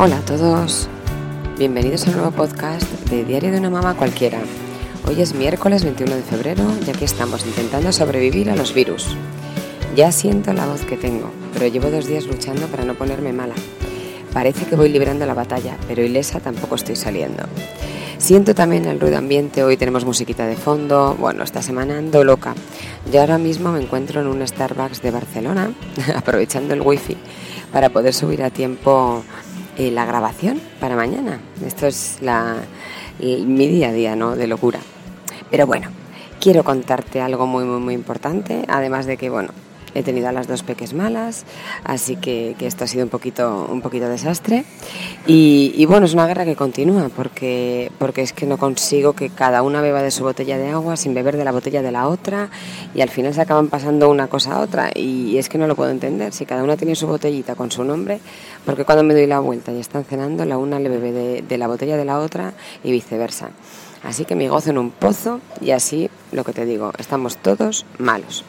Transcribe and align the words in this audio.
Hola 0.00 0.18
a 0.18 0.24
todos, 0.24 0.88
bienvenidos 1.58 2.06
a 2.06 2.12
nuevo 2.12 2.30
podcast 2.30 2.84
de 3.10 3.24
Diario 3.24 3.50
de 3.50 3.58
una 3.58 3.68
Mamá 3.68 3.96
Cualquiera. 3.96 4.38
Hoy 5.08 5.20
es 5.20 5.34
miércoles 5.34 5.82
21 5.82 6.14
de 6.14 6.22
febrero 6.22 6.62
y 6.86 6.90
aquí 6.90 7.04
estamos 7.04 7.44
intentando 7.44 7.90
sobrevivir 7.90 8.48
a 8.48 8.54
los 8.54 8.72
virus. 8.72 9.16
Ya 9.96 10.12
siento 10.12 10.52
la 10.52 10.66
voz 10.66 10.84
que 10.84 10.96
tengo, 10.96 11.32
pero 11.52 11.66
llevo 11.66 11.90
dos 11.90 12.06
días 12.06 12.26
luchando 12.26 12.68
para 12.68 12.84
no 12.84 12.94
ponerme 12.94 13.32
mala. 13.32 13.56
Parece 14.32 14.66
que 14.66 14.76
voy 14.76 14.88
librando 14.88 15.26
la 15.26 15.34
batalla, 15.34 15.76
pero 15.88 16.04
ilesa 16.04 16.38
tampoco 16.38 16.76
estoy 16.76 16.94
saliendo. 16.94 17.42
Siento 18.18 18.54
también 18.54 18.84
el 18.84 19.00
ruido 19.00 19.18
ambiente, 19.18 19.64
hoy 19.64 19.76
tenemos 19.76 20.04
musiquita 20.04 20.46
de 20.46 20.54
fondo, 20.54 21.16
bueno, 21.18 21.42
esta 21.42 21.60
semana 21.60 21.98
ando 21.98 22.22
loca. 22.22 22.54
Yo 23.12 23.20
ahora 23.20 23.38
mismo 23.38 23.72
me 23.72 23.82
encuentro 23.82 24.20
en 24.20 24.28
un 24.28 24.46
Starbucks 24.46 25.02
de 25.02 25.10
Barcelona, 25.10 25.72
aprovechando 26.14 26.74
el 26.74 26.82
wifi 26.82 27.16
para 27.72 27.90
poder 27.90 28.14
subir 28.14 28.44
a 28.44 28.50
tiempo 28.50 29.24
eh, 29.78 29.90
la 29.92 30.04
grabación 30.04 30.60
para 30.80 30.96
mañana. 30.96 31.40
Esto 31.64 31.86
es 31.86 32.18
la, 32.20 32.56
mi 33.20 33.68
día 33.68 33.88
a 33.88 33.92
día, 33.92 34.16
¿no? 34.16 34.34
De 34.34 34.46
locura. 34.46 34.80
Pero 35.50 35.66
bueno, 35.66 35.88
quiero 36.40 36.64
contarte 36.64 37.20
algo 37.20 37.46
muy, 37.46 37.64
muy, 37.64 37.80
muy 37.80 37.94
importante, 37.94 38.64
además 38.68 39.06
de 39.06 39.16
que, 39.16 39.30
bueno, 39.30 39.50
he 39.94 40.02
tenido 40.02 40.28
a 40.28 40.32
las 40.32 40.46
dos 40.46 40.62
peques 40.62 40.94
malas, 40.94 41.44
así 41.84 42.16
que, 42.16 42.56
esto 42.60 42.84
ha 42.84 42.86
sido 42.86 43.04
un 43.04 43.10
poquito, 43.10 43.66
un 43.70 43.80
poquito 43.80 44.08
desastre. 44.08 44.64
Y, 45.26 45.84
bueno, 45.86 46.06
es 46.06 46.14
una 46.14 46.26
guerra 46.26 46.44
que 46.44 46.56
continúa, 46.56 47.10
porque, 47.14 47.90
porque 47.98 48.22
es 48.22 48.32
que 48.32 48.46
no 48.46 48.58
consigo 48.58 49.12
que 49.12 49.30
cada 49.30 49.62
una 49.62 49.80
beba 49.80 50.02
de 50.02 50.10
su 50.10 50.22
botella 50.24 50.58
de 50.58 50.68
agua 50.70 50.96
sin 50.96 51.14
beber 51.14 51.36
de 51.36 51.44
la 51.44 51.52
botella 51.52 51.82
de 51.82 51.92
la 51.92 52.08
otra, 52.08 52.50
y 52.94 53.00
al 53.00 53.08
final 53.08 53.34
se 53.34 53.40
acaban 53.40 53.68
pasando 53.68 54.08
una 54.10 54.28
cosa 54.28 54.54
a 54.54 54.60
otra, 54.60 54.90
y 54.94 55.38
es 55.38 55.48
que 55.48 55.58
no 55.58 55.66
lo 55.66 55.76
puedo 55.76 55.90
entender. 55.90 56.32
Si 56.32 56.46
cada 56.46 56.62
una 56.62 56.76
tiene 56.76 56.94
su 56.94 57.06
botellita 57.06 57.54
con 57.54 57.70
su 57.70 57.84
nombre, 57.84 58.20
porque 58.64 58.84
cuando 58.84 59.04
me 59.04 59.14
doy 59.14 59.26
la 59.26 59.40
vuelta 59.40 59.72
y 59.72 59.80
están 59.80 60.04
cenando, 60.04 60.44
la 60.44 60.58
una 60.58 60.78
le 60.78 60.88
bebe 60.88 61.42
de 61.42 61.58
la 61.58 61.66
botella 61.66 61.96
de 61.96 62.04
la 62.04 62.18
otra 62.18 62.52
y 62.84 62.92
viceversa. 62.92 63.50
Así 64.02 64.24
que 64.24 64.36
me 64.36 64.48
gozo 64.48 64.70
en 64.70 64.78
un 64.78 64.90
pozo 64.90 65.40
y 65.60 65.72
así, 65.72 66.08
lo 66.32 66.44
que 66.44 66.52
te 66.52 66.64
digo, 66.64 66.92
estamos 66.98 67.36
todos 67.36 67.84
malos. 67.98 68.44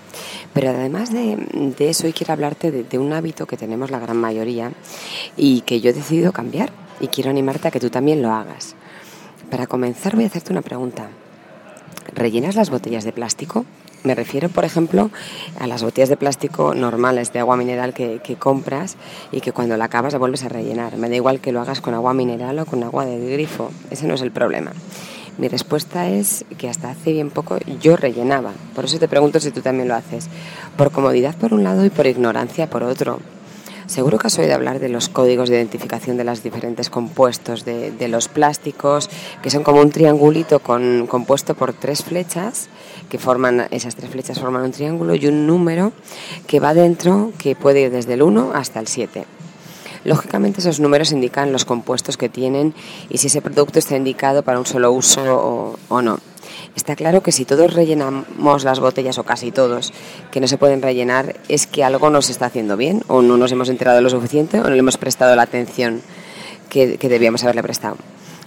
Pero 0.54 0.70
además 0.70 1.12
de, 1.12 1.76
eso, 1.80 2.08
hoy 2.08 2.14
quiero 2.14 2.34
hablarte 2.34 2.72
de, 2.72 3.00
un 3.00 3.14
hábito 3.14 3.46
que 3.46 3.58
tenemos 3.58 3.92
la 3.92 4.00
gran 4.00 4.18
mayoría 4.18 4.72
y 5.38 5.62
que 5.62 5.82
yo 5.82 5.90
he 5.90 5.94
decidido 5.94 6.32
cambiar 6.32 6.72
y 7.00 7.08
quiero 7.08 7.30
animarte 7.30 7.68
a 7.68 7.72
que 7.72 7.80
tú 7.80 7.90
también 7.90 8.22
lo 8.22 8.32
hagas. 8.32 8.76
Para 9.50 9.68
comenzar 9.68 10.16
voy 10.16 10.26
a 10.26 10.28
hacerte 10.28 10.52
una 10.52 10.62
pregunta. 10.62 11.10
¿Rellenas 12.14 12.56
las 12.56 12.70
botellas 12.70 13.04
de 13.04 13.12
plástico? 13.12 13.66
Me 14.04 14.16
refiero, 14.16 14.48
por 14.50 14.64
ejemplo, 14.64 15.12
a 15.60 15.68
las 15.68 15.84
botellas 15.84 16.10
de 16.10 16.16
plástico 16.16 16.74
normales 16.74 17.34
de 17.34 17.40
agua 17.40 17.58
mineral 17.58 17.94
que, 17.94 18.20
que, 18.24 18.38
compras 18.38 18.96
y 19.32 19.42
que 19.42 19.52
cuando 19.52 19.76
la 19.76 19.86
acabas 19.86 20.14
la 20.14 20.20
vuelves 20.20 20.44
a 20.44 20.50
rellenar. 20.50 20.96
Me 20.96 21.10
da 21.10 21.16
igual 21.16 21.42
que 21.42 21.52
lo 21.52 21.60
hagas 21.60 21.82
con 21.82 21.94
agua 21.94 22.14
mineral 22.14 22.60
o 22.60 22.66
con 22.66 22.82
agua 22.84 23.06
de 23.06 23.34
grifo, 23.34 23.72
ese 23.92 24.08
no 24.08 24.14
es 24.14 24.22
el 24.22 24.32
problema. 24.32 24.72
Mi 25.40 25.48
respuesta 25.48 26.10
es 26.10 26.44
que 26.58 26.68
hasta 26.68 26.90
hace 26.90 27.14
bien 27.14 27.30
poco 27.30 27.58
yo 27.82 27.96
rellenaba. 27.96 28.52
Por 28.76 28.84
eso 28.84 29.00
te 29.00 29.08
pregunto 29.08 29.40
si 29.40 29.52
tú 29.52 29.62
también 29.62 29.88
lo 29.88 29.96
haces. 29.96 30.28
Por 30.76 30.92
comodidad 30.92 31.34
por 31.38 31.54
un 31.54 31.64
lado 31.64 31.86
y 31.86 31.90
por 31.90 32.08
ignorancia 32.08 32.70
por 32.70 32.84
otro. 32.84 33.22
Seguro 33.86 34.20
que 34.20 34.28
has 34.28 34.38
oído 34.38 34.54
hablar 34.54 34.80
de 34.80 34.90
los 34.90 35.08
códigos 35.08 35.50
de 35.50 35.56
identificación 35.56 36.18
de 36.18 36.26
los 36.26 36.44
diferentes 36.44 36.90
compuestos 36.90 37.64
de, 37.64 38.08
los 38.10 38.28
plásticos, 38.28 39.10
que 39.42 39.50
son 39.50 39.64
como 39.64 39.80
un 39.80 39.92
triangulito 39.92 40.60
con, 40.60 41.08
compuesto 41.08 41.56
por 41.56 41.72
tres 41.72 42.04
flechas, 42.04 42.68
que 43.10 43.18
forman, 43.18 43.66
esas 43.72 43.96
tres 43.96 44.12
flechas 44.12 44.40
forman 44.40 44.64
un 44.64 44.72
triángulo 44.72 45.16
y 45.16 45.26
un 45.26 45.48
número 45.48 45.94
que 46.48 46.60
va 46.60 46.74
dentro, 46.74 47.32
que 47.40 47.56
puede 47.56 47.82
ir 47.82 47.92
desde 47.92 48.14
el 48.14 48.24
1 48.24 48.52
hasta 48.54 48.80
el 48.82 48.88
7. 48.88 49.26
Lógicamente 50.04 50.62
esos 50.62 50.80
números 50.80 51.12
indican 51.12 51.52
los 51.52 51.66
compuestos 51.66 52.18
que 52.18 52.30
tienen 52.30 52.74
y 53.10 53.18
si 53.18 53.28
ese 53.28 53.42
producto 53.42 53.80
está 53.80 53.96
indicado 53.96 54.44
para 54.44 54.60
un 54.60 54.66
solo 54.66 54.92
uso 54.92 55.78
o, 55.90 56.02
no. 56.02 56.20
Está 56.76 56.96
claro 56.96 57.22
que 57.22 57.32
si 57.32 57.46
todos 57.46 57.74
rellenamos 57.74 58.64
las 58.64 58.80
botellas, 58.80 59.18
o 59.18 59.24
casi 59.24 59.52
todos, 59.52 59.92
que 60.32 60.40
no 60.40 60.48
se 60.48 60.58
pueden 60.58 60.82
rellenar, 60.82 61.36
es 61.48 61.68
que 61.68 61.84
algo 61.84 62.10
nos 62.10 62.30
está 62.30 62.46
haciendo 62.46 62.78
bien, 62.78 63.04
o 63.08 63.22
no 63.22 63.38
nos 63.38 63.52
hemos 63.52 63.70
enterado 63.70 64.02
lo 64.02 64.10
suficiente, 64.10 64.60
o 64.60 64.64
no 64.64 64.70
le 64.70 64.80
hemos 64.80 64.98
prestado 64.98 65.36
la 65.36 65.44
atención 65.44 66.02
que 66.70 66.98
debíamos 66.98 67.44
haberle 67.44 67.64
prestado. 67.64 67.98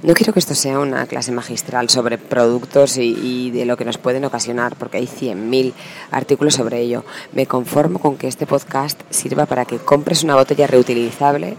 No 0.02 0.14
quiero 0.14 0.32
que 0.32 0.40
esto 0.40 0.56
sea 0.56 0.80
una 0.80 1.06
clase 1.06 1.30
magistral 1.30 1.88
sobre 1.88 2.18
productos 2.18 2.96
y, 2.96 3.52
de 3.52 3.64
lo 3.64 3.76
que 3.76 3.84
nos 3.84 3.98
pueden 3.98 4.24
ocasionar, 4.24 4.74
porque 4.74 4.96
hay 4.96 5.06
100.000 5.06 5.74
artículos 6.10 6.54
sobre 6.54 6.80
ello. 6.80 7.04
Me 7.32 7.46
conformo 7.46 8.00
con 8.00 8.16
que 8.16 8.26
este 8.26 8.44
podcast 8.44 9.00
sirva 9.10 9.46
para 9.46 9.64
que 9.64 9.78
compres 9.78 10.24
una 10.24 10.34
botella 10.34 10.66
reutilizable, 10.66 11.56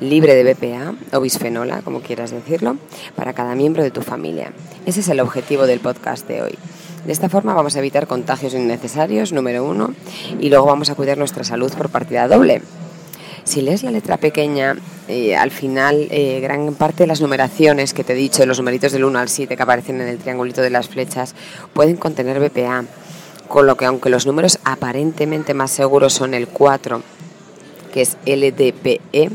libre 0.00 0.34
de 0.34 0.52
BPA 0.52 0.94
o 1.16 1.20
bisfenola, 1.20 1.82
como 1.82 2.00
quieras 2.00 2.32
decirlo, 2.32 2.76
para 3.14 3.34
cada 3.34 3.54
miembro 3.54 3.84
de 3.84 3.92
tu 3.92 4.02
familia. 4.02 4.52
Ese 4.84 4.98
es 4.98 5.08
el 5.08 5.20
objetivo 5.20 5.68
del 5.68 5.78
podcast 5.78 6.26
de 6.26 6.42
hoy. 6.42 6.58
De 7.06 7.12
esta 7.12 7.28
forma 7.28 7.54
vamos 7.54 7.76
a 7.76 7.78
evitar 7.78 8.08
contagios 8.08 8.52
innecesarios, 8.52 9.32
número 9.32 9.64
uno, 9.64 9.94
y 10.40 10.48
luego 10.48 10.66
vamos 10.66 10.90
a 10.90 10.96
cuidar 10.96 11.18
nuestra 11.18 11.44
salud 11.44 11.72
por 11.74 11.88
partida 11.88 12.26
doble. 12.26 12.62
Si 13.50 13.62
lees 13.62 13.82
la 13.82 13.90
letra 13.90 14.16
pequeña, 14.16 14.76
eh, 15.08 15.34
al 15.34 15.50
final 15.50 16.06
eh, 16.12 16.38
gran 16.38 16.72
parte 16.74 17.02
de 17.02 17.08
las 17.08 17.20
numeraciones 17.20 17.92
que 17.92 18.04
te 18.04 18.12
he 18.12 18.16
dicho, 18.16 18.46
los 18.46 18.58
numeritos 18.58 18.92
del 18.92 19.02
1 19.02 19.18
al 19.18 19.28
7 19.28 19.56
que 19.56 19.62
aparecen 19.64 20.00
en 20.00 20.06
el 20.06 20.18
triangulito 20.18 20.62
de 20.62 20.70
las 20.70 20.88
flechas, 20.88 21.34
pueden 21.72 21.96
contener 21.96 22.38
BPA. 22.38 22.84
Con 23.48 23.66
lo 23.66 23.76
que 23.76 23.86
aunque 23.86 24.08
los 24.08 24.24
números 24.24 24.60
aparentemente 24.62 25.52
más 25.52 25.72
seguros 25.72 26.12
son 26.12 26.34
el 26.34 26.46
4, 26.46 27.02
que 27.92 28.02
es 28.02 28.18
LDPE, 28.24 29.30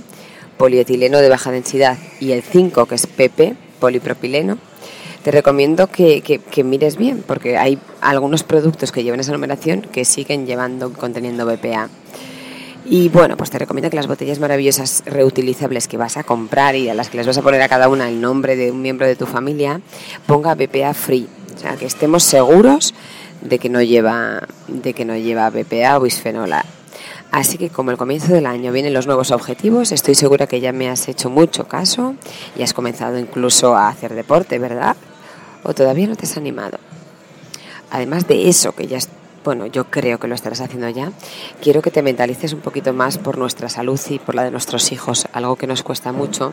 polietileno 0.56 1.18
de 1.20 1.28
baja 1.28 1.52
densidad, 1.52 1.98
y 2.22 2.32
el 2.32 2.42
5, 2.42 2.86
que 2.86 2.96
es 2.96 3.08
PP, 3.08 3.58
polipropileno, 3.82 4.58
te 5.26 5.32
recomiendo 5.32 5.88
que, 5.88 6.22
que, 6.22 6.64
mires 6.64 6.96
bien, 6.96 7.22
porque 7.28 7.58
hay 7.58 7.80
algunos 8.00 8.44
productos 8.44 8.94
que 8.94 9.04
llevan 9.04 9.20
esa 9.20 9.34
numeración 9.34 9.82
que 9.82 10.06
siguen 10.06 10.46
llevando, 10.46 10.94
conteniendo 10.94 11.46
BPA. 11.46 11.90
Y 12.88 13.10
bueno, 13.10 13.36
pues 13.36 13.50
te 13.50 13.58
recomiendo 13.58 13.90
que 13.90 13.96
las 13.96 14.06
botellas 14.06 14.40
maravillosas 14.40 15.04
reutilizables 15.08 15.88
que 15.88 15.98
vas 15.98 16.18
a 16.18 16.24
comprar 16.24 16.76
y 16.76 16.88
a 16.88 16.94
las 16.94 17.10
que 17.10 17.18
les 17.18 17.26
vas 17.26 17.38
a 17.38 17.42
poner 17.42 17.62
a 17.64 17.68
cada 17.68 17.90
una 17.90 18.08
el 18.08 18.22
nombre 18.22 18.56
de 18.56 18.72
un 18.72 18.82
miembro 18.82 19.08
de 19.08 19.16
tu 19.16 19.26
familia, 19.26 19.82
ponga 20.28 20.54
BPA 20.54 20.94
free. 20.94 21.28
O 21.56 21.58
sea, 21.58 21.78
que 21.78 21.88
estemos 21.88 22.24
seguros 22.24 22.94
de 23.42 23.58
que 23.58 23.70
no 23.70 23.82
lleva, 23.82 24.48
de 24.68 24.94
que 24.94 25.04
no 25.04 25.16
lleva 25.18 25.50
BPA 25.50 25.98
o 25.98 26.02
bisfenola. 26.02 26.64
Así 27.32 27.58
que 27.58 27.70
como 27.70 27.90
el 27.90 27.98
comienzo 27.98 28.34
del 28.34 28.46
año 28.46 28.72
vienen 28.72 28.94
los 28.94 29.08
nuevos 29.08 29.32
objetivos, 29.32 29.92
estoy 29.92 30.14
segura 30.14 30.46
que 30.46 30.60
ya 30.60 30.72
me 30.72 30.88
has 30.88 31.08
hecho 31.08 31.30
mucho 31.30 31.68
caso 31.68 32.16
y 32.56 32.62
has 32.62 32.74
comenzado 32.74 33.18
incluso 33.18 33.76
a 33.76 33.90
hacer 33.90 34.14
deporte, 34.14 34.60
¿verdad? 34.60 34.96
¿O 35.64 35.74
todavía 35.74 36.06
no 36.08 36.16
te 36.16 36.26
has 36.26 36.38
animado? 36.38 36.78
Además 37.90 38.28
de 38.28 38.48
eso, 38.48 38.74
que 38.74 38.88
ya 38.88 39.00
bueno, 39.46 39.68
yo 39.68 39.86
creo 39.86 40.18
que 40.18 40.28
lo 40.28 40.34
estarás 40.34 40.60
haciendo 40.60 40.90
ya, 40.90 41.12
quiero 41.62 41.84
que 41.84 41.92
te 41.92 42.02
mentalices 42.02 42.52
un 42.52 42.62
poquito 42.62 42.94
más 42.94 43.20
por 43.20 43.38
nuestra 43.38 43.70
salud 43.70 44.00
y 44.10 44.18
por 44.18 44.34
la 44.34 44.44
de 44.44 44.50
nuestros 44.50 44.92
hijos, 44.92 45.28
algo 45.34 45.56
que 45.56 45.68
nos 45.68 45.84
cuesta 45.84 46.12
mucho 46.12 46.52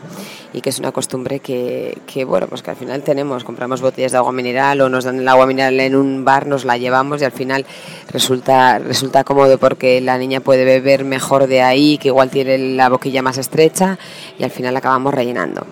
y 0.53 0.61
que 0.61 0.69
es 0.69 0.77
una 0.77 0.91
costumbre 0.91 1.39
que, 1.39 1.97
que 2.05 2.23
bueno, 2.23 2.47
pues 2.47 2.61
que 2.61 2.69
al 2.69 2.77
final 2.77 3.01
tenemos, 3.01 3.43
compramos 3.43 3.81
botellas 3.81 4.11
de 4.11 4.19
agua 4.19 4.31
mineral 4.31 4.79
o 4.81 4.89
nos 4.89 5.05
dan 5.05 5.19
el 5.19 5.27
agua 5.27 5.47
mineral 5.47 5.79
en 5.79 5.95
un 5.95 6.23
bar, 6.23 6.45
nos 6.45 6.65
la 6.65 6.77
llevamos 6.77 7.21
y 7.21 7.25
al 7.25 7.31
final 7.31 7.65
resulta, 8.11 8.77
resulta 8.77 9.23
cómodo 9.23 9.57
porque 9.57 9.99
la 9.99 10.19
niña 10.19 10.39
puede 10.39 10.63
beber 10.63 11.03
mejor 11.03 11.47
de 11.47 11.63
ahí, 11.63 11.97
que 11.97 12.09
igual 12.09 12.29
tiene 12.29 12.57
la 12.57 12.89
boquilla 12.89 13.23
más 13.23 13.39
estrecha 13.39 13.97
y 14.37 14.43
al 14.43 14.51
final 14.51 14.77
acabamos 14.77 15.15
rellenando 15.15 15.65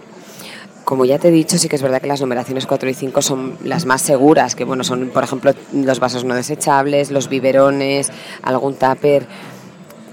como 0.92 1.06
ya 1.06 1.18
te 1.20 1.30
he 1.30 1.32
dicho, 1.32 1.58
sí 1.58 1.70
que 1.70 1.78
es 1.78 1.82
verdad 1.82 2.02
que 2.02 2.08
las 2.08 2.20
numeraciones 2.20 2.66
4 2.66 2.90
y 2.90 2.94
5 2.94 3.22
son 3.22 3.58
las 3.64 3.86
más 3.86 4.02
seguras, 4.02 4.56
que 4.56 4.66
bueno, 4.66 4.84
son 4.84 5.08
por 5.08 5.24
ejemplo 5.24 5.54
los 5.72 6.02
vasos 6.02 6.26
no 6.26 6.36
desechables, 6.36 7.12
los 7.12 7.30
biberones, 7.30 8.12
algún 8.42 8.76
tupper, 8.76 9.26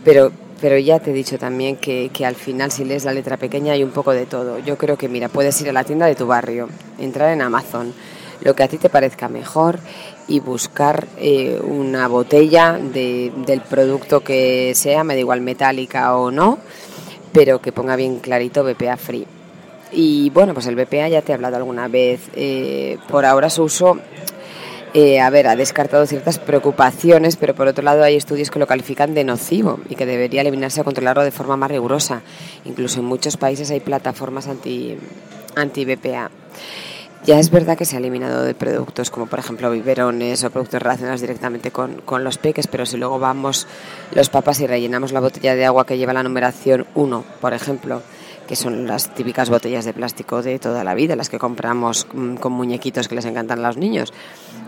pero, 0.05 0.31
pero 0.61 0.79
ya 0.79 1.01
te 1.01 1.11
he 1.11 1.13
dicho 1.13 1.37
también 1.37 1.79
que, 1.79 2.13
que, 2.13 2.25
al 2.25 2.37
final 2.37 2.71
si 2.71 2.85
lees 2.85 3.05
la 3.05 3.13
letra 3.13 3.37
pequeña 3.37 3.73
hay 3.73 3.83
un 3.83 3.91
poco 3.91 4.13
de 4.13 4.27
todo. 4.27 4.61
Yo 4.61 4.79
creo 4.79 4.97
que 4.97 5.09
mira, 5.09 5.29
puedes 5.29 5.61
ir 5.61 5.69
a 5.69 5.73
la 5.73 5.83
tienda 5.83 6.07
de 6.07 6.15
tu 6.15 6.29
barrio, 6.29 6.69
entrar 7.01 7.33
en 7.33 7.43
Amazon, 7.43 7.93
lo 8.43 8.55
que 8.55 8.63
a 8.63 8.69
ti 8.69 8.79
te 8.79 8.89
parezca 8.89 9.29
mejor 9.29 9.81
y 10.29 10.39
buscar 10.39 11.09
eh, 11.19 11.61
una 11.61 12.07
botella 12.07 12.79
de, 12.81 13.33
del 13.45 13.63
producto 13.63 14.21
que 14.21 14.75
sea, 14.77 15.03
me 15.03 15.15
da 15.15 15.21
igual 15.21 15.41
metálica 15.41 16.15
o 16.15 16.31
no, 16.31 16.61
pero 17.33 17.61
que 17.61 17.73
ponga 17.73 17.97
bien 17.97 18.21
clarito 18.21 18.63
BPA 18.63 18.97
free 18.97 19.27
y 19.93 20.31
bueno, 20.31 20.55
pues 20.55 20.67
el 20.67 20.77
BPA 20.77 21.09
ya 21.09 21.23
te 21.23 21.33
he 21.33 21.35
hablado 21.35 21.57
alguna 21.57 21.89
vez. 21.89 22.21
Eh, 22.35 22.99
por 23.09 23.25
ahora 23.25 23.51
su 23.51 23.63
uso, 23.63 23.99
eh, 24.95 25.21
a 25.21 25.29
ver, 25.31 25.47
ha 25.49 25.57
descartado 25.57 26.07
ciertas 26.07 26.39
preocupaciones, 26.39 27.37
pero 27.37 27.55
por 27.55 27.69
otro 27.69 27.85
lado 27.85 28.03
hay 28.03 28.17
estudios 28.17 28.51
que 28.51 28.59
lo 28.59 28.67
califican 28.67 29.15
de 29.15 29.25
nocivo 29.25 29.81
y 29.89 29.95
que 29.95 30.07
debería 30.07 30.41
eliminarse 30.41 30.81
o 30.81 30.85
controlarlo 30.85 31.25
de 31.25 31.31
forma 31.31 31.57
más 31.57 31.71
rigurosa. 31.71 32.23
Incluso 32.65 33.01
en 33.01 33.07
muchos 33.07 33.37
países 33.37 33.71
hay 33.71 33.81
plataformas 33.81 34.49
anti, 34.49 34.97
anti 35.57 35.85
BPA. 35.85 36.31
Ya 37.25 37.39
es 37.39 37.51
verdad 37.51 37.77
que 37.77 37.85
se 37.85 37.97
ha 37.97 37.99
eliminado 37.99 38.45
de 38.45 38.55
productos 38.55 39.11
como 39.11 39.27
por 39.27 39.41
ejemplo 39.41 39.71
biberones 39.71 40.45
o 40.45 40.51
productos 40.51 40.81
relacionados 40.81 41.21
directamente 41.21 41.71
con, 41.71 42.01
con, 42.03 42.23
los 42.23 42.39
peques, 42.39 42.69
pero 42.69 42.87
si 42.87 42.97
luego 42.97 43.19
vamos 43.19 43.67
los 44.13 44.31
papas 44.31 44.61
y 44.61 44.67
rellenamos 44.67 45.13
la 45.13 45.21
botella 45.21 45.57
de 45.57 45.67
agua 45.67 45.85
que 45.85 45.99
lleva 45.99 46.13
la 46.13 46.23
numeración 46.23 46.87
1, 46.95 47.25
por 47.41 47.55
ejemplo, 47.55 48.03
que 48.49 48.57
son 48.57 48.87
las 48.87 49.15
típicas 49.15 49.51
botellas 49.51 49.85
de 49.85 49.93
plástico 49.93 50.43
de 50.43 50.59
toda 50.59 50.83
la 50.83 50.95
vida, 50.95 51.15
las 51.15 51.29
que 51.29 51.39
compramos 51.39 52.07
mm, 52.13 52.37
con 52.37 52.55
muñequitos 52.55 53.07
que 53.07 53.15
les 53.15 53.27
encantan 53.27 53.59
a 53.61 53.69
los 53.69 53.77
niños. 53.77 54.13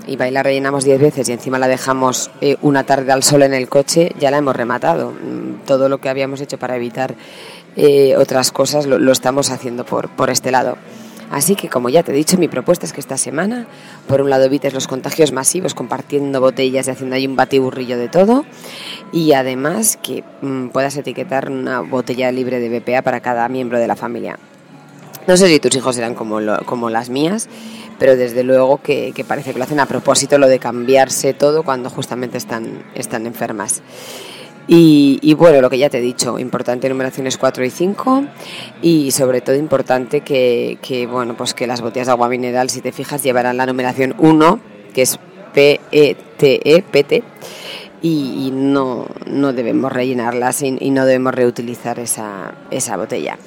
Y 0.06 0.12
y 0.22 0.30
la 0.30 0.42
rellenamos 0.42 0.84
10 0.84 1.00
veces 1.00 1.28
y 1.28 1.32
encima 1.32 1.58
la 1.58 1.68
dejamos 1.68 2.30
eh, 2.40 2.56
una 2.62 2.84
tarde 2.84 3.12
al 3.12 3.22
sol 3.22 3.42
en 3.42 3.54
el 3.54 3.68
coche, 3.68 4.12
ya 4.18 4.30
la 4.30 4.38
hemos 4.38 4.54
rematado. 4.54 5.12
Mm, 5.12 5.64
todo 5.66 5.88
lo 5.88 5.98
que 5.98 6.10
habíamos 6.10 6.40
hecho 6.40 6.58
para 6.58 6.76
evitar 6.76 7.14
eh, 7.76 8.16
otras 8.16 8.52
cosas 8.52 8.86
lo, 8.86 8.98
lo, 8.98 9.12
estamos 9.12 9.50
haciendo 9.50 9.84
por, 9.84 10.10
por 10.10 10.28
este 10.28 10.50
lado. 10.50 10.76
Así 11.30 11.54
que, 11.54 11.68
como 11.68 11.88
ya 11.88 12.02
te 12.02 12.10
he 12.10 12.14
dicho, 12.14 12.36
mi 12.38 12.48
propuesta 12.48 12.84
es 12.86 12.92
que 12.92 13.00
esta 13.00 13.16
semana, 13.16 13.66
por 14.08 14.20
un 14.20 14.30
lado, 14.30 14.44
evites 14.44 14.74
los 14.74 14.88
contagios 14.88 15.30
masivos 15.30 15.74
compartiendo 15.74 16.40
botellas 16.40 16.88
y 16.88 16.90
haciendo 16.90 17.14
ahí 17.14 17.24
un 17.24 17.36
batiburrillo 17.36 17.96
de 17.96 18.08
todo, 18.08 18.44
y 19.12 19.32
además 19.32 19.98
que 20.02 20.24
mm, 20.42 20.68
puedas 20.68 20.96
etiquetar 20.96 21.50
una 21.50 21.80
botella 21.80 22.30
libre 22.32 22.60
de 22.60 22.78
BPA 22.78 23.02
para 23.02 23.20
cada 23.20 23.48
miembro 23.48 23.78
de 23.78 23.86
la 23.86 23.96
familia. 23.96 24.38
No 25.26 25.36
sé 25.36 25.48
si 25.48 25.60
tus 25.60 25.74
hijos 25.76 25.96
eran 25.98 26.14
como, 26.14 26.40
como 26.64 26.90
las 26.90 27.10
mías, 27.10 27.48
pero 27.98 28.16
desde 28.16 28.42
luego 28.42 28.78
que, 28.82 29.12
que, 29.14 29.24
parece 29.24 29.52
que 29.52 29.58
lo 29.58 29.64
hacen 29.64 29.80
a 29.80 29.86
propósito 29.86 30.38
lo 30.38 30.48
de 30.48 30.58
cambiarse 30.58 31.34
todo 31.34 31.62
cuando 31.62 31.90
justamente 31.90 32.38
están, 32.38 32.84
están 32.94 33.26
enfermas. 33.26 33.82
Y, 34.72 35.34
bueno, 35.34 35.60
lo 35.60 35.68
que 35.68 35.78
ya 35.78 35.90
te 35.90 35.98
he 35.98 36.00
dicho, 36.00 36.38
importante 36.38 36.88
numeraciones 36.88 37.36
4 37.36 37.64
y 37.64 37.70
5 37.70 38.24
y 38.82 39.10
sobre 39.10 39.40
todo 39.40 39.56
importante 39.56 40.20
que, 40.20 41.08
bueno, 41.10 41.36
pues 41.36 41.54
que 41.54 41.66
las 41.66 41.80
botellas 41.80 42.06
de 42.06 42.12
agua 42.12 42.28
mineral, 42.28 42.70
si 42.70 42.80
te 42.80 42.92
fijas, 42.92 43.24
llevarán 43.24 43.56
la 43.56 43.66
numeración 43.66 44.14
1, 44.18 44.60
que 44.94 45.02
es 45.02 45.18
P-E-T-E, 45.54 46.82
PT, 46.82 47.24
y, 48.02 48.50
no, 48.52 49.06
no 49.26 49.52
debemos 49.52 49.92
rellenarlas 49.92 50.62
y, 50.62 50.76
y 50.80 50.90
no 50.90 51.06
debemos 51.06 51.34
reutilizar 51.34 51.98
esa, 51.98 52.54
esa 52.70 52.96
botella. 52.96 53.38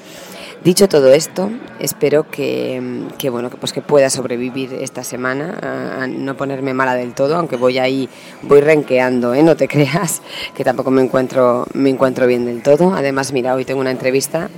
Dicho 0.64 0.88
todo 0.88 1.12
esto, 1.14 1.52
espero 1.80 2.30
que, 2.32 2.82
bueno 3.30 3.50
que 3.50 3.58
pues 3.58 3.74
que 3.74 3.82
pueda 3.82 4.10
sobrevivir 4.10 4.74
esta 4.74 5.04
semana, 5.04 5.60
a, 6.02 6.08
no 6.08 6.38
ponerme 6.38 6.74
mala 6.74 6.96
del 6.96 7.14
todo, 7.14 7.36
aunque 7.36 7.58
voy 7.58 7.80
ahí 7.80 8.08
voy 8.44 8.62
renqueando, 8.62 9.34
¿eh? 9.34 9.44
no 9.44 9.58
te 9.58 9.68
creas, 9.68 10.22
que 10.56 10.64
tampoco 10.64 10.90
me 10.90 11.02
encuentro 11.02 11.66
me 11.74 11.90
encuentro 11.90 12.28
bien 12.28 12.46
del 12.46 12.64
todo. 12.64 12.94
Además, 12.94 13.34
mira, 13.34 13.56
hoy 13.56 13.66
tengo 13.66 13.82
una 13.82 13.92
entrevista. 13.92 14.50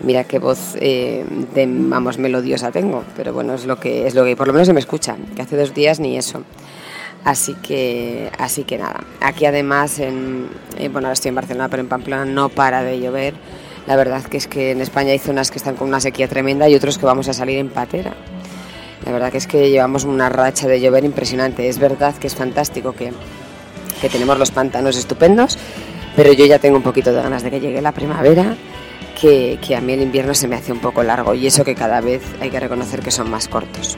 Mira 0.00 0.24
qué 0.24 0.38
voz 0.38 0.76
eh, 0.80 1.24
de, 1.54 1.66
vamos 1.66 2.18
melodiosa 2.18 2.70
tengo, 2.70 3.02
pero 3.16 3.32
bueno 3.32 3.54
es 3.54 3.64
lo 3.64 3.80
que 3.80 4.06
es 4.06 4.14
lo 4.14 4.24
que 4.24 4.36
por 4.36 4.46
lo 4.46 4.52
menos 4.52 4.68
se 4.68 4.74
me 4.74 4.80
escucha, 4.80 5.16
que 5.34 5.40
hace 5.40 5.56
dos 5.56 5.72
días 5.72 5.98
ni 5.98 6.18
eso. 6.18 6.42
Así 7.24 7.54
que, 7.54 8.30
así 8.38 8.64
que 8.64 8.78
nada. 8.78 9.04
Aquí 9.20 9.44
además, 9.44 9.98
en, 9.98 10.48
eh, 10.78 10.88
bueno, 10.88 11.10
estoy 11.10 11.30
en 11.30 11.34
Barcelona, 11.34 11.68
pero 11.68 11.82
en 11.82 11.88
Pamplona 11.88 12.24
no 12.24 12.48
para 12.48 12.82
de 12.82 13.00
llover 13.00 13.34
la 13.88 13.96
verdad 13.96 14.22
que 14.22 14.36
es 14.36 14.46
que 14.46 14.72
en 14.72 14.82
España 14.82 15.12
hay 15.12 15.18
zonas 15.18 15.50
que 15.50 15.56
están 15.56 15.74
con 15.74 15.88
una 15.88 15.98
sequía 15.98 16.28
tremenda 16.28 16.68
y 16.68 16.74
otros 16.74 16.98
que 16.98 17.06
vamos 17.06 17.26
a 17.28 17.32
salir 17.32 17.56
en 17.56 17.70
patera. 17.70 18.12
La 19.06 19.12
verdad 19.12 19.32
que 19.32 19.38
es 19.38 19.46
que 19.46 19.70
llevamos 19.70 20.04
una 20.04 20.28
racha 20.28 20.68
de 20.68 20.78
llover 20.78 21.06
impresionante. 21.06 21.70
Es 21.70 21.78
verdad 21.78 22.14
que 22.14 22.26
es 22.26 22.34
fantástico 22.34 22.92
que, 22.92 23.14
que 24.02 24.10
tenemos 24.10 24.38
los 24.38 24.50
pantanos 24.50 24.98
estupendos, 24.98 25.56
pero 26.14 26.34
yo 26.34 26.44
ya 26.44 26.58
tengo 26.58 26.76
un 26.76 26.82
poquito 26.82 27.14
de 27.14 27.22
ganas 27.22 27.42
de 27.42 27.50
que 27.50 27.60
llegue 27.60 27.80
la 27.80 27.92
primavera, 27.92 28.56
que, 29.18 29.58
que 29.66 29.74
a 29.74 29.80
mí 29.80 29.94
el 29.94 30.02
invierno 30.02 30.34
se 30.34 30.48
me 30.48 30.56
hace 30.56 30.70
un 30.70 30.80
poco 30.80 31.02
largo 31.02 31.32
y 31.32 31.46
eso 31.46 31.64
que 31.64 31.74
cada 31.74 32.02
vez 32.02 32.20
hay 32.42 32.50
que 32.50 32.60
reconocer 32.60 33.00
que 33.00 33.10
son 33.10 33.30
más 33.30 33.48
cortos. 33.48 33.96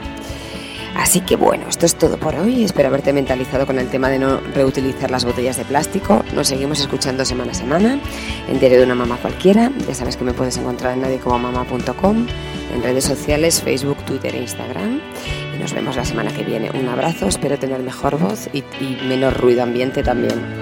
Así 0.95 1.21
que 1.21 1.35
bueno, 1.35 1.67
esto 1.69 1.85
es 1.85 1.95
todo 1.95 2.17
por 2.17 2.35
hoy. 2.35 2.63
Espero 2.63 2.89
haberte 2.89 3.13
mentalizado 3.13 3.65
con 3.65 3.79
el 3.79 3.89
tema 3.89 4.09
de 4.09 4.19
no 4.19 4.39
reutilizar 4.53 5.09
las 5.09 5.25
botellas 5.25 5.57
de 5.57 5.65
plástico. 5.65 6.23
Nos 6.33 6.47
seguimos 6.47 6.79
escuchando 6.79 7.25
semana 7.25 7.51
a 7.51 7.55
semana 7.55 7.99
en 8.47 8.59
Diario 8.59 8.79
de 8.79 8.85
una 8.85 8.95
Mamá 8.95 9.17
Cualquiera. 9.17 9.71
Ya 9.87 9.95
sabes 9.95 10.17
que 10.17 10.23
me 10.23 10.33
puedes 10.33 10.57
encontrar 10.57 10.93
en 10.93 11.01
nadiecomomama.com, 11.01 12.27
en 12.73 12.83
redes 12.83 13.05
sociales, 13.05 13.61
Facebook, 13.61 13.97
Twitter 14.05 14.35
e 14.35 14.41
Instagram. 14.41 14.99
Y 15.55 15.59
nos 15.59 15.73
vemos 15.73 15.95
la 15.95 16.05
semana 16.05 16.31
que 16.31 16.43
viene. 16.43 16.69
Un 16.71 16.87
abrazo, 16.87 17.27
espero 17.27 17.57
tener 17.57 17.81
mejor 17.81 18.19
voz 18.19 18.49
y, 18.53 18.59
y 18.59 18.99
menos 19.07 19.35
ruido 19.35 19.63
ambiente 19.63 20.03
también. 20.03 20.60